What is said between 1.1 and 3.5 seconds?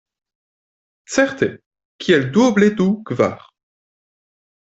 Certe, kiel duoble du kvar.